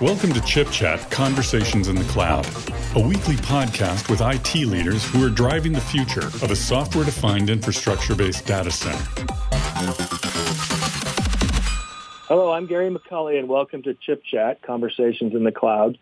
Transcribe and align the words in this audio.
Welcome 0.00 0.32
to 0.32 0.40
Chip 0.46 0.70
Chat 0.70 1.10
Conversations 1.10 1.88
in 1.88 1.94
the 1.94 2.04
Cloud, 2.04 2.46
a 2.96 3.00
weekly 3.00 3.36
podcast 3.36 4.08
with 4.08 4.22
IT 4.22 4.54
leaders 4.66 5.04
who 5.04 5.22
are 5.26 5.28
driving 5.28 5.72
the 5.72 5.80
future 5.82 6.26
of 6.26 6.50
a 6.50 6.56
software 6.56 7.04
defined 7.04 7.50
infrastructure 7.50 8.14
based 8.14 8.46
data 8.46 8.70
center. 8.70 9.04
Hello, 12.28 12.52
I'm 12.52 12.64
Gary 12.66 12.88
McCulley, 12.88 13.38
and 13.38 13.48
welcome 13.48 13.82
to 13.82 13.92
Chip 13.92 14.24
Chat 14.24 14.62
Conversations 14.62 15.34
in 15.34 15.44
the 15.44 15.52
Cloud. 15.52 15.98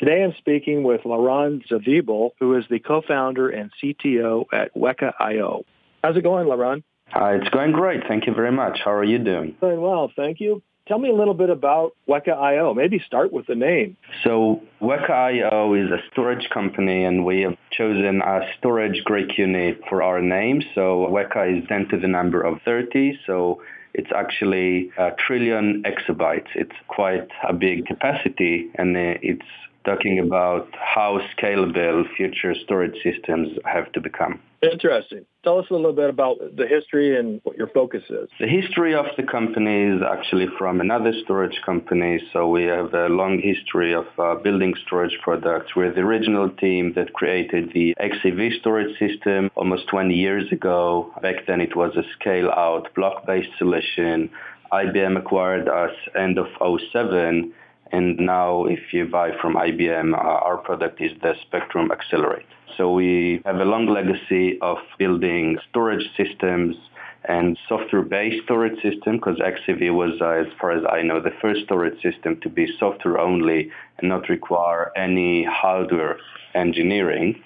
Today 0.00 0.24
I'm 0.24 0.34
speaking 0.38 0.82
with 0.82 1.02
Liran 1.02 1.64
Zvibel, 1.68 2.30
who 2.40 2.56
is 2.56 2.64
the 2.68 2.80
co-founder 2.80 3.48
and 3.50 3.70
CTO 3.80 4.46
at 4.52 4.74
Weka.io. 4.74 5.64
How's 6.02 6.16
it 6.16 6.22
going, 6.22 6.48
Liran? 6.48 6.82
Uh, 7.14 7.38
it's 7.40 7.48
going 7.50 7.72
great. 7.72 8.02
Thank 8.06 8.26
you 8.26 8.34
very 8.34 8.52
much. 8.52 8.78
How 8.84 8.92
are 8.92 9.04
you 9.04 9.18
doing? 9.18 9.56
Doing 9.60 9.80
well, 9.80 10.10
thank 10.14 10.40
you. 10.40 10.62
Tell 10.86 10.98
me 10.98 11.10
a 11.10 11.14
little 11.14 11.34
bit 11.34 11.50
about 11.50 11.92
Weka.io. 12.08 12.72
Maybe 12.72 12.98
start 13.06 13.30
with 13.30 13.46
the 13.46 13.54
name. 13.54 13.98
So 14.24 14.62
Weka.io 14.80 15.74
is 15.74 15.90
a 15.90 15.98
storage 16.10 16.48
company, 16.48 17.04
and 17.04 17.26
we 17.26 17.42
have 17.42 17.56
chosen 17.70 18.22
a 18.22 18.40
storage 18.58 19.04
Greek 19.04 19.36
unit 19.36 19.82
for 19.88 20.02
our 20.02 20.22
name. 20.22 20.62
So 20.74 21.06
Weka 21.10 21.58
is 21.58 21.68
10 21.68 21.88
to 21.90 22.00
the 22.00 22.08
number 22.08 22.40
of 22.40 22.62
30. 22.64 23.18
So 23.26 23.60
it's 23.92 24.10
actually 24.16 24.90
a 24.98 25.10
trillion 25.26 25.82
exabytes. 25.82 26.48
It's 26.54 26.76
quite 26.86 27.28
a 27.46 27.52
big 27.52 27.84
capacity, 27.84 28.70
and 28.76 28.96
it's 28.96 29.44
talking 29.84 30.18
about 30.18 30.68
how 30.72 31.20
scalable 31.36 32.04
future 32.16 32.54
storage 32.64 32.96
systems 33.02 33.58
have 33.66 33.92
to 33.92 34.00
become. 34.00 34.40
Interesting. 34.62 35.24
Tell 35.44 35.58
us 35.58 35.66
a 35.70 35.74
little 35.74 35.92
bit 35.92 36.10
about 36.10 36.38
the 36.38 36.66
history 36.66 37.18
and 37.18 37.40
what 37.44 37.56
your 37.56 37.68
focus 37.68 38.02
is. 38.10 38.28
The 38.40 38.48
history 38.48 38.94
of 38.94 39.06
the 39.16 39.22
company 39.22 39.84
is 39.84 40.02
actually 40.02 40.46
from 40.58 40.80
another 40.80 41.12
storage 41.22 41.60
company. 41.64 42.20
So 42.32 42.48
we 42.48 42.64
have 42.64 42.92
a 42.92 43.06
long 43.08 43.40
history 43.40 43.94
of 43.94 44.06
uh, 44.18 44.34
building 44.36 44.74
storage 44.84 45.16
products. 45.22 45.76
We're 45.76 45.92
the 45.94 46.00
original 46.00 46.50
team 46.50 46.92
that 46.96 47.12
created 47.12 47.70
the 47.72 47.94
XIV 48.00 48.58
storage 48.60 48.98
system 48.98 49.50
almost 49.54 49.86
20 49.88 50.14
years 50.14 50.50
ago. 50.50 51.12
Back 51.22 51.46
then 51.46 51.60
it 51.60 51.76
was 51.76 51.96
a 51.96 52.02
scale 52.18 52.50
out 52.50 52.92
block-based 52.94 53.56
solution. 53.58 54.30
IBM 54.72 55.16
acquired 55.16 55.68
us 55.68 55.94
end 56.18 56.36
of 56.38 56.46
07 56.92 57.52
and 57.92 58.18
now 58.18 58.64
if 58.64 58.92
you 58.92 59.06
buy 59.06 59.30
from 59.40 59.54
IBM, 59.54 60.14
uh, 60.14 60.16
our 60.16 60.58
product 60.58 61.00
is 61.00 61.12
the 61.22 61.34
Spectrum 61.42 61.90
Accelerate. 61.90 62.46
So 62.76 62.92
we 62.92 63.42
have 63.44 63.56
a 63.56 63.64
long 63.64 63.86
legacy 63.86 64.58
of 64.60 64.78
building 64.98 65.58
storage 65.70 66.06
systems 66.16 66.76
and 67.24 67.58
software-based 67.68 68.44
storage 68.44 68.80
system 68.82 69.16
because 69.16 69.38
XIV 69.38 69.92
was, 69.94 70.20
uh, 70.20 70.28
as 70.28 70.46
far 70.60 70.70
as 70.70 70.84
I 70.90 71.02
know, 71.02 71.20
the 71.20 71.32
first 71.42 71.64
storage 71.64 72.00
system 72.02 72.40
to 72.42 72.48
be 72.48 72.68
software 72.78 73.18
only 73.18 73.70
and 73.98 74.08
not 74.08 74.28
require 74.28 74.92
any 74.96 75.44
hardware 75.44 76.18
engineering. 76.54 77.42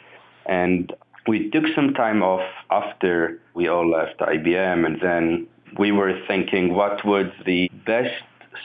And 0.46 0.92
we 1.26 1.50
took 1.50 1.64
some 1.74 1.94
time 1.94 2.22
off 2.22 2.46
after 2.70 3.38
we 3.54 3.68
all 3.68 3.88
left 3.88 4.18
IBM 4.18 4.86
and 4.86 5.00
then 5.00 5.46
we 5.78 5.92
were 5.92 6.20
thinking 6.26 6.74
what 6.74 7.04
would 7.04 7.32
the 7.46 7.70
best 7.86 8.22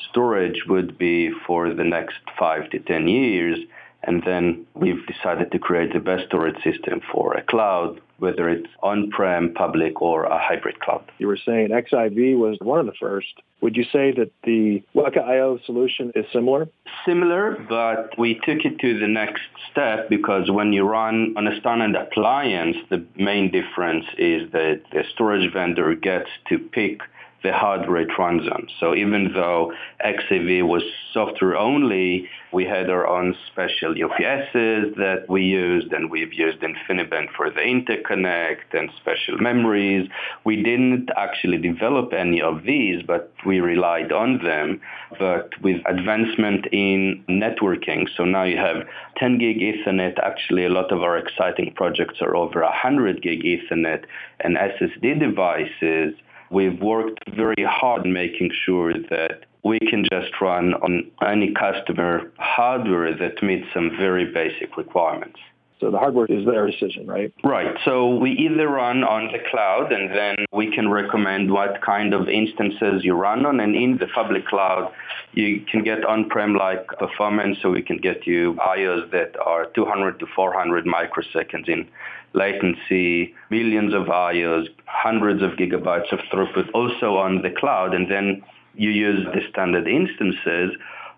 storage 0.09 0.63
would 0.67 0.97
be 0.97 1.31
for 1.45 1.73
the 1.73 1.83
next 1.83 2.17
five 2.37 2.69
to 2.71 2.79
10 2.79 3.07
years. 3.07 3.59
And 4.03 4.23
then 4.25 4.65
we've 4.73 5.05
decided 5.07 5.51
to 5.51 5.59
create 5.59 5.93
the 5.93 5.99
best 5.99 6.27
storage 6.27 6.61
system 6.63 7.01
for 7.11 7.33
a 7.33 7.43
cloud, 7.43 7.99
whether 8.19 8.47
it's 8.47 8.69
on-prem, 8.81 9.53
public, 9.53 10.01
or 10.01 10.23
a 10.23 10.39
hybrid 10.39 10.79
cloud. 10.79 11.03
You 11.17 11.27
were 11.27 11.37
saying 11.37 11.69
XIV 11.69 12.37
was 12.37 12.57
one 12.61 12.79
of 12.79 12.85
the 12.85 12.93
first. 12.99 13.33
Would 13.61 13.75
you 13.75 13.83
say 13.85 14.13
that 14.13 14.31
the 14.43 14.83
Weka.io 14.95 15.59
solution 15.65 16.11
is 16.15 16.25
similar? 16.31 16.69
Similar, 17.05 17.65
but 17.67 18.17
we 18.17 18.35
took 18.35 18.63
it 18.65 18.79
to 18.79 18.99
the 18.99 19.07
next 19.07 19.41
step 19.71 20.09
because 20.09 20.51
when 20.51 20.73
you 20.73 20.83
run 20.83 21.33
on 21.35 21.47
a 21.47 21.59
standard 21.59 21.99
appliance, 21.99 22.77
the 22.89 23.03
main 23.17 23.51
difference 23.51 24.05
is 24.17 24.51
that 24.51 24.81
the 24.91 25.03
storage 25.13 25.51
vendor 25.51 25.95
gets 25.95 26.29
to 26.49 26.59
pick 26.59 27.01
the 27.43 27.53
hardware 27.53 28.01
it 28.01 28.17
runs 28.17 28.47
on. 28.47 28.67
So 28.79 28.95
even 28.95 29.31
though 29.33 29.71
XIV 30.03 30.67
was 30.67 30.83
software 31.13 31.55
only, 31.55 32.27
we 32.51 32.65
had 32.65 32.89
our 32.89 33.05
own 33.07 33.35
special 33.51 33.93
UPSs 33.93 34.95
that 34.95 35.25
we 35.29 35.43
used, 35.43 35.91
and 35.93 36.09
we've 36.09 36.33
used 36.33 36.59
InfiniBand 36.61 37.27
for 37.35 37.49
the 37.49 37.59
interconnect 37.59 38.73
and 38.73 38.89
special 38.97 39.37
memories. 39.37 40.09
We 40.45 40.55
didn't 40.57 41.09
actually 41.15 41.57
develop 41.57 42.13
any 42.13 42.41
of 42.41 42.63
these, 42.63 43.03
but 43.05 43.31
we 43.45 43.59
relied 43.59 44.11
on 44.11 44.43
them. 44.43 44.81
But 45.19 45.51
with 45.61 45.81
advancement 45.85 46.67
in 46.71 47.23
networking, 47.29 48.07
so 48.15 48.23
now 48.25 48.43
you 48.43 48.57
have 48.57 48.87
10 49.17 49.37
gig 49.37 49.59
Ethernet. 49.59 50.17
Actually, 50.19 50.65
a 50.65 50.69
lot 50.69 50.91
of 50.91 51.01
our 51.01 51.17
exciting 51.17 51.73
projects 51.75 52.21
are 52.21 52.35
over 52.35 52.61
100 52.61 53.21
gig 53.21 53.43
Ethernet 53.43 54.05
and 54.39 54.57
SSD 54.57 55.19
devices 55.19 56.15
We've 56.49 56.79
worked 56.81 57.19
very 57.35 57.65
hard 57.67 58.05
making 58.05 58.51
sure 58.65 58.93
that 58.93 59.45
we 59.63 59.79
can 59.79 60.05
just 60.09 60.31
run 60.39 60.73
on 60.75 61.11
any 61.25 61.53
customer 61.53 62.31
hardware 62.37 63.15
that 63.17 63.43
meets 63.43 63.67
some 63.73 63.91
very 63.97 64.31
basic 64.31 64.77
requirements. 64.77 65.39
So 65.79 65.91
the 65.91 65.99
hardware 65.99 66.25
is 66.25 66.45
their 66.45 66.65
decision, 66.65 67.05
right? 67.05 67.31
Right. 67.43 67.77
So 67.85 68.15
we 68.15 68.31
either 68.31 68.67
run 68.67 69.03
on 69.03 69.31
the 69.31 69.37
cloud 69.51 69.91
and 69.91 70.09
then 70.09 70.45
we 70.51 70.73
can 70.73 70.89
recommend 70.89 71.51
what 71.51 71.81
kind 71.83 72.15
of 72.15 72.27
instances 72.27 73.03
you 73.03 73.13
run 73.13 73.45
on. 73.45 73.59
And 73.59 73.75
in 73.75 73.97
the 73.97 74.07
public 74.07 74.47
cloud, 74.47 74.91
you 75.33 75.63
can 75.71 75.83
get 75.83 76.03
on-prem 76.03 76.55
like 76.55 76.87
performance. 76.97 77.59
So 77.61 77.69
we 77.69 77.83
can 77.83 77.97
get 77.97 78.25
you 78.25 78.55
IOs 78.55 79.11
that 79.11 79.37
are 79.39 79.67
200 79.75 80.19
to 80.19 80.25
400 80.35 80.85
microseconds 80.85 81.69
in 81.69 81.87
latency, 82.33 83.35
millions 83.51 83.93
of 83.93 84.07
IOs, 84.07 84.67
hundreds 84.85 85.43
of 85.43 85.51
gigabytes 85.51 86.11
of 86.11 86.19
throughput 86.31 86.71
also 86.73 87.17
on 87.17 87.43
the 87.43 87.51
cloud. 87.51 87.93
And 87.93 88.09
then 88.09 88.41
you 88.73 88.89
use 88.89 89.25
the 89.25 89.41
standard 89.51 89.87
instances 89.87 90.71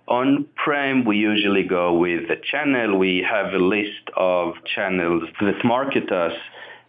on-prem, 0.10 1.06
we 1.06 1.18
usually 1.18 1.64
go 1.64 1.94
with 1.94 2.30
a 2.30 2.36
channel. 2.52 2.98
We 2.98 3.26
have 3.30 3.54
a 3.54 3.60
list 3.60 4.10
of 4.18 4.56
channels 4.66 5.24
that 5.40 5.64
market 5.64 6.12
us, 6.12 6.34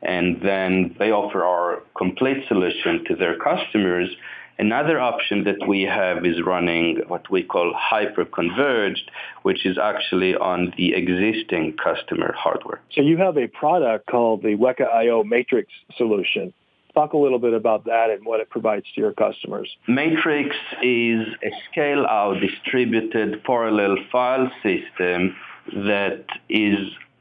and 0.03 0.41
then 0.43 0.97
they 0.99 1.11
offer 1.11 1.45
our 1.45 1.83
complete 1.97 2.49
solution 2.49 3.05
to 3.09 3.17
their 3.17 3.39
customers. 3.39 4.09
Another 4.59 4.99
option 4.99 5.45
that 5.45 5.67
we 5.67 5.83
have 5.83 6.25
is 6.25 6.43
running 6.43 7.03
what 7.09 7.31
we 7.31 7.43
call 7.43 7.73
hyper-converged, 7.75 9.11
which 9.43 9.65
is 9.65 9.79
actually 9.79 10.35
on 10.35 10.73
the 10.77 10.95
existing 10.95 11.77
customer 11.83 12.35
hardware. 12.37 12.81
So 12.95 13.03
you 13.03 13.17
have 13.19 13.37
a 13.37 13.49
product 13.49 14.07
called 14.07 14.43
the 14.43 14.57
Weka 14.57 14.87
IO 14.93 15.25
Matrix 15.25 15.71
solution. 15.97 16.53
Talk 16.95 17.13
a 17.13 17.17
little 17.19 17.39
bit 17.39 17.55
about 17.55 17.85
that 17.85 18.11
and 18.11 18.25
what 18.25 18.41
it 18.41 18.51
provides 18.51 18.85
to 18.95 19.01
your 19.01 19.13
customers. 19.13 19.69
Matrix 19.87 20.57
is 20.83 21.27
a 21.43 21.51
scale-out 21.71 22.41
distributed 22.41 23.45
parallel 23.45 23.97
file 24.11 24.51
system 24.63 25.37
that 25.73 26.25
is 26.49 26.79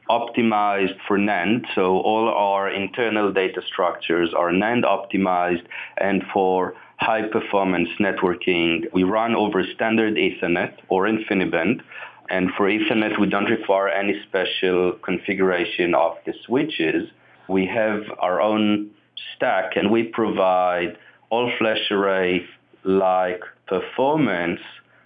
optimized 0.10 0.98
for 1.08 1.20
NAND. 1.20 1.66
So 1.76 2.00
all 2.00 2.30
our 2.30 2.70
internal 2.70 3.32
data 3.32 3.62
structures 3.72 4.34
are 4.36 4.50
NAND 4.52 4.84
optimized 4.84 5.66
and 5.98 6.24
for 6.34 6.74
high 7.00 7.28
performance 7.28 7.90
networking, 8.00 8.92
we 8.92 9.04
run 9.04 9.36
over 9.36 9.64
standard 9.76 10.16
Ethernet 10.16 10.74
or 10.90 11.06
InfiniBand. 11.06 11.82
And 12.30 12.52
for 12.58 12.70
Ethernet, 12.70 13.20
we 13.20 13.28
don't 13.28 13.46
require 13.46 13.88
any 13.88 14.22
special 14.28 14.94
configuration 15.04 15.96
of 15.96 16.18
the 16.26 16.34
switches. 16.46 17.10
We 17.48 17.66
have 17.68 18.02
our 18.20 18.42
own 18.42 18.92
stack 19.36 19.76
and 19.76 19.92
we 19.92 20.04
provide 20.04 20.98
all 21.30 21.52
flash 21.58 21.92
array 21.92 22.46
like 22.84 23.42
performance, 23.68 24.62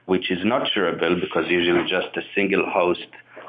which 0.05 0.31
is 0.31 0.39
not 0.43 0.69
shareable 0.75 1.19
because 1.19 1.49
usually 1.49 1.83
just 1.89 2.15
a 2.15 2.21
single 2.35 2.65
host 2.69 3.07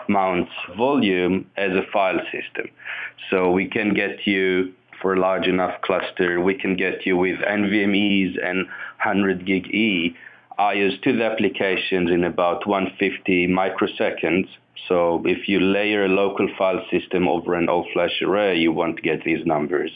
mounts 0.09 0.53
volume 0.77 1.47
as 1.57 1.71
a 1.73 1.83
file 1.93 2.21
system. 2.33 2.67
So 3.31 3.51
we 3.51 3.69
can 3.69 3.95
get 3.95 4.27
you 4.27 4.73
for 5.01 5.15
a 5.15 5.21
large 5.21 5.47
enough 5.47 5.81
cluster, 5.83 6.41
we 6.41 6.55
can 6.55 6.77
get 6.77 7.05
you 7.05 7.17
with 7.17 7.39
NVMEs 7.41 8.43
and 8.43 8.67
100 9.05 9.45
gig 9.45 9.67
E 9.67 10.17
IOs 10.59 11.03
to 11.03 11.17
the 11.17 11.25
applications 11.25 12.11
in 12.11 12.25
about 12.25 12.67
150 12.67 13.49
microseconds. 13.49 14.49
So 14.89 15.23
if 15.25 15.49
you 15.49 15.59
layer 15.61 16.05
a 16.05 16.09
local 16.09 16.49
file 16.57 16.85
system 16.91 17.27
over 17.27 17.55
an 17.55 17.69
all-flash 17.69 18.23
array, 18.23 18.59
you 18.59 18.71
won't 18.73 19.03
get 19.03 19.25
these 19.25 19.45
numbers 19.45 19.91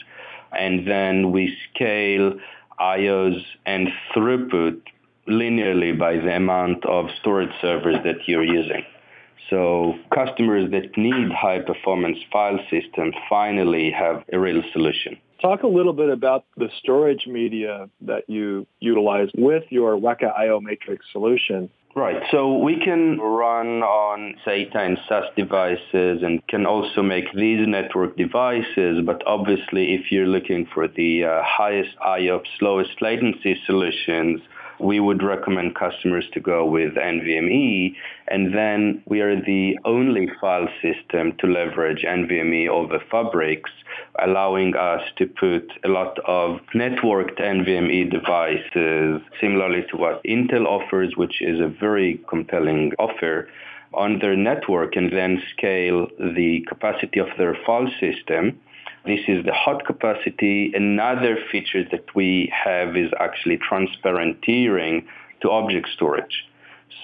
and 0.53 0.87
then 0.87 1.33
we 1.33 1.57
scale 1.75 2.35
IOs 2.81 3.43
and 3.67 3.89
throughput 4.15 4.81
linearly 5.29 5.99
by 5.99 6.15
the 6.17 6.37
amount 6.37 6.85
of 6.87 7.07
storage 7.21 7.53
servers 7.61 7.97
that 8.05 8.27
you're 8.27 8.45
using. 8.45 8.85
So 9.51 9.95
customers 10.15 10.71
that 10.71 10.97
need 10.97 11.33
high 11.33 11.61
performance 11.61 12.19
file 12.31 12.59
systems 12.71 13.15
finally 13.29 13.91
have 13.91 14.23
a 14.33 14.39
real 14.39 14.63
solution. 14.73 15.19
Talk 15.41 15.63
a 15.63 15.69
little 15.69 15.93
bit 15.93 16.09
about 16.09 16.45
the 16.57 16.69
storage 16.81 17.27
media 17.27 17.89
that 18.01 18.29
you 18.29 18.67
utilize 18.81 19.29
with 19.37 19.65
your 19.71 19.97
Weka 19.97 20.37
IO 20.37 20.61
Matrix 20.61 21.07
solution. 21.13 21.71
Right. 21.95 22.23
So 22.31 22.59
we 22.59 22.79
can 22.79 23.19
run 23.19 23.83
on 23.83 24.35
SATA 24.47 24.77
and 24.77 24.99
SAS 25.09 25.25
devices 25.37 26.23
and 26.23 26.47
can 26.47 26.67
also 26.67 27.03
make 27.03 27.33
these 27.35 27.67
network 27.67 28.17
devices. 28.17 29.03
But 29.05 29.27
obviously, 29.27 29.95
if 29.95 30.13
you're 30.13 30.27
looking 30.27 30.67
for 30.73 30.87
the 30.87 31.25
uh, 31.25 31.43
highest 31.45 31.91
IOPS, 32.05 32.61
lowest 32.61 33.01
latency 33.01 33.57
solutions, 33.67 34.41
we 34.81 35.01
would 35.01 35.23
recommend 35.23 35.75
customers 35.75 36.25
to 36.33 36.41
go 36.41 36.65
with 36.65 36.95
NVMe. 36.95 37.95
And 38.29 38.55
then 38.55 39.03
we 39.07 39.21
are 39.21 39.41
the 39.41 39.79
only 39.85 40.29
file 40.41 40.69
system 40.83 41.37
to 41.39 41.47
leverage 41.47 42.03
NVMe 42.03 42.69
over 42.69 43.01
Fabrics, 43.11 43.71
allowing 44.23 44.77
us 44.77 45.03
to 45.17 45.27
put 45.27 45.71
a 45.85 45.89
lot 45.89 46.19
of 46.27 46.61
networked 46.75 47.41
NVMe 47.41 48.11
devices, 48.11 49.23
similarly 49.41 49.85
to 49.91 49.97
what 49.97 50.23
Intel 50.25 50.67
offers, 50.67 51.17
which 51.17 51.41
is 51.43 51.61
a 51.61 51.69
very 51.69 52.21
compelling 52.29 52.93
offer 52.99 53.49
on 53.95 54.19
their 54.19 54.37
network 54.37 54.97
and 54.97 55.13
then 55.13 55.43
scale 55.57 56.09
the 56.19 56.65
capacity 56.69 57.19
of 57.19 57.29
their 57.39 57.57
file 57.67 57.91
system 57.99 58.61
this 59.09 59.21
is 59.27 59.45
the 59.47 59.55
hot 59.55 59.87
capacity. 59.87 60.71
Another 60.75 61.39
feature 61.51 61.83
that 61.91 62.15
we 62.15 62.53
have 62.53 62.95
is 62.95 63.11
actually 63.19 63.57
transparent 63.57 64.43
tiering 64.43 65.05
to 65.41 65.51
object 65.51 65.89
storage. 65.95 66.45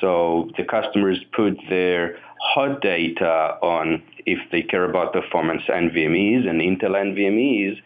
So 0.00 0.50
the 0.58 0.64
customers 0.64 1.18
put 1.34 1.58
their 1.70 2.18
hot 2.40 2.82
data 2.82 3.56
on 3.62 4.02
if 4.26 4.38
they 4.52 4.62
care 4.62 4.84
about 4.84 5.14
performance 5.14 5.62
NVMEs 5.68 6.46
and 6.48 6.60
Intel 6.60 6.94
NVMEs, 7.08 7.80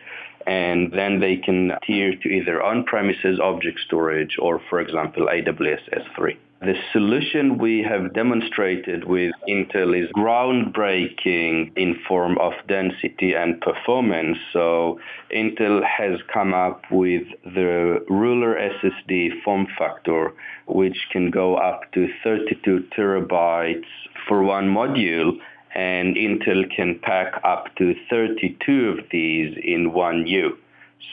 and 0.47 0.93
then 0.93 1.21
they 1.21 1.37
can 1.37 1.73
tier 1.87 2.17
to 2.17 2.29
either 2.29 2.61
on-premises 2.63 3.39
object 3.39 3.79
storage 3.87 4.37
or, 4.41 4.61
for 4.69 4.81
example, 4.81 5.27
AWS 5.27 5.83
S3. 5.93 6.37
The 6.61 6.75
solution 6.93 7.59
we 7.59 7.85
have 7.85 8.13
demonstrated 8.15 9.05
with 9.05 9.33
Intel 9.49 9.97
is 9.97 10.11
groundbreaking 10.11 11.71
in 11.77 12.01
form 12.09 12.37
of 12.39 12.53
density 12.67 13.35
and 13.35 13.61
performance. 13.61 14.39
So 14.53 14.99
Intel 15.33 15.85
has 15.85 16.19
come 16.35 16.55
up 16.55 16.83
with 16.91 17.23
the 17.45 18.05
ruler 18.09 18.57
SSD 18.57 19.41
form 19.45 19.69
factor, 19.79 20.33
which 20.67 20.99
can 21.13 21.31
go 21.31 21.55
up 21.55 21.93
to 21.93 22.09
32 22.25 22.89
terabytes 22.97 23.87
for 24.27 24.43
one 24.43 24.69
module 24.69 25.39
and 25.77 26.17
Intel 26.17 26.69
can 26.75 26.99
pack 26.99 27.41
up 27.45 27.77
to 27.77 27.95
32 28.11 28.89
of 28.89 29.05
these 29.13 29.57
in 29.63 29.93
one 29.93 30.27
U. 30.27 30.59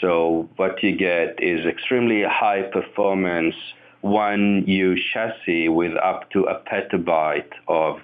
So 0.02 0.50
what 0.56 0.82
you 0.82 0.98
get 0.98 1.42
is 1.42 1.68
extremely 1.68 2.24
high 2.24 2.64
performance 2.64 3.56
one 4.06 4.64
U 4.68 4.96
chassis 5.12 5.68
with 5.68 5.94
up 5.98 6.30
to 6.30 6.44
a 6.44 6.62
petabyte 6.62 7.52
of 7.68 7.98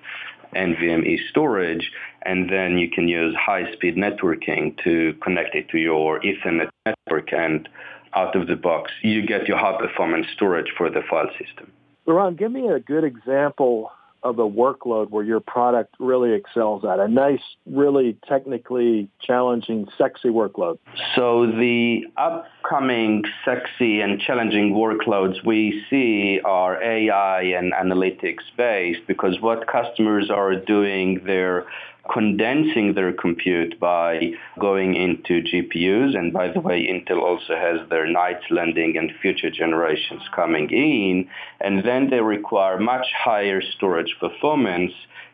NVMe 0.55 1.17
storage, 1.29 1.91
and 2.23 2.49
then 2.49 2.79
you 2.79 2.89
can 2.89 3.07
use 3.07 3.35
high-speed 3.39 3.95
networking 3.95 4.75
to 4.83 5.13
connect 5.23 5.53
it 5.53 5.69
to 5.69 5.77
your 5.77 6.19
Ethernet 6.21 6.69
network, 6.87 7.31
and 7.31 7.69
out 8.15 8.35
of 8.35 8.47
the 8.47 8.55
box, 8.55 8.91
you 9.03 9.25
get 9.25 9.47
your 9.47 9.57
high-performance 9.57 10.25
storage 10.33 10.73
for 10.75 10.89
the 10.89 11.01
file 11.07 11.29
system. 11.39 11.71
Liran, 12.07 12.35
give 12.35 12.51
me 12.51 12.67
a 12.67 12.79
good 12.79 13.03
example 13.03 13.91
of 14.23 14.39
a 14.39 14.47
workload 14.47 15.09
where 15.09 15.23
your 15.23 15.39
product 15.39 15.95
really 15.99 16.33
excels 16.33 16.85
at? 16.85 16.99
A 16.99 17.07
nice, 17.07 17.41
really 17.65 18.17
technically 18.27 19.09
challenging, 19.21 19.87
sexy 19.97 20.29
workload. 20.29 20.77
So 21.15 21.47
the 21.47 22.05
upcoming 22.17 23.23
sexy 23.43 24.01
and 24.01 24.19
challenging 24.19 24.73
workloads 24.73 25.43
we 25.45 25.83
see 25.89 26.39
are 26.45 26.81
AI 26.81 27.41
and 27.41 27.73
analytics 27.73 28.43
based 28.57 29.01
because 29.07 29.41
what 29.41 29.67
customers 29.67 30.29
are 30.29 30.55
doing, 30.55 31.21
they're 31.25 31.65
condensing 32.11 32.93
their 32.93 33.13
compute 33.13 33.79
by 33.79 34.33
going 34.59 34.95
into 34.95 35.41
GPUs. 35.41 36.17
And 36.17 36.33
by 36.33 36.49
the 36.49 36.59
way, 36.59 36.87
Intel 36.87 37.21
also 37.21 37.55
has 37.55 37.87
their 37.89 38.05
Knights 38.07 38.45
Landing 38.49 38.97
and 38.97 39.11
future 39.21 39.49
generations 39.49 40.21
coming 40.35 40.69
in. 40.69 41.29
And 41.59 41.83
then 41.85 42.09
they 42.09 42.19
require 42.19 42.79
much 42.79 43.07
higher 43.17 43.61
storage 43.61 44.15
performance. 44.19 44.91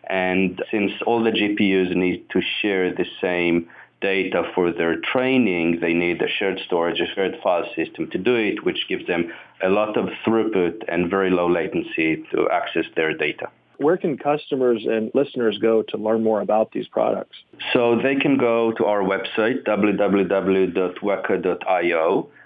And 0.09 0.61
since 0.71 0.91
all 1.05 1.23
the 1.23 1.31
GPUs 1.31 1.95
need 1.95 2.29
to 2.31 2.41
share 2.61 2.93
the 2.93 3.05
same 3.21 3.69
data 3.99 4.43
for 4.53 4.71
their 4.71 5.01
training, 5.01 5.79
they 5.81 5.93
need 5.93 6.21
a 6.21 6.29
shared 6.29 6.59
storage, 6.65 6.99
a 6.99 7.07
shared 7.15 7.37
file 7.41 7.65
system 7.75 8.09
to 8.11 8.17
do 8.17 8.35
it, 8.35 8.63
which 8.63 8.87
gives 8.87 9.07
them 9.07 9.33
a 9.63 9.69
lot 9.69 9.97
of 9.97 10.09
throughput 10.25 10.83
and 10.87 11.09
very 11.09 11.31
low 11.31 11.49
latency 11.49 12.23
to 12.31 12.47
access 12.51 12.85
their 12.95 13.17
data. 13.17 13.49
Where 13.77 13.97
can 13.97 14.17
customers 14.17 14.85
and 14.85 15.11
listeners 15.13 15.57
go 15.59 15.83
to 15.83 15.97
learn 15.97 16.23
more 16.23 16.41
about 16.41 16.71
these 16.71 16.87
products? 16.87 17.35
So 17.73 17.99
they 18.01 18.15
can 18.15 18.37
go 18.37 18.71
to 18.73 18.85
our 18.85 19.01
website, 19.01 19.63
www.weka.io, 19.65 20.79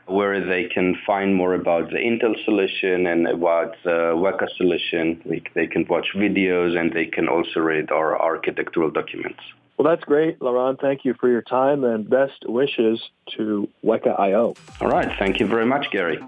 where 0.07 0.45
they 0.45 0.65
can 0.65 0.95
find 1.07 1.33
more 1.35 1.53
about 1.53 1.89
the 1.89 1.97
Intel 1.97 2.35
solution 2.43 3.07
and 3.07 3.27
about 3.27 3.75
the 3.83 4.13
Weka 4.15 4.47
solution. 4.57 5.21
They 5.53 5.67
can 5.67 5.85
watch 5.87 6.07
videos 6.15 6.77
and 6.77 6.91
they 6.91 7.05
can 7.05 7.29
also 7.29 7.61
read 7.61 7.91
our 7.91 8.21
architectural 8.21 8.89
documents. 8.91 9.39
Well, 9.77 9.87
that's 9.89 10.03
great, 10.03 10.39
Liran. 10.39 10.79
Thank 10.79 11.05
you 11.05 11.13
for 11.19 11.29
your 11.29 11.41
time 11.41 11.83
and 11.83 12.07
best 12.07 12.45
wishes 12.45 13.01
to 13.37 13.67
Weka 13.83 14.19
IO. 14.19 14.53
All 14.79 14.89
right. 14.89 15.09
Thank 15.17 15.39
you 15.39 15.47
very 15.47 15.65
much, 15.65 15.89
Gary. 15.91 16.19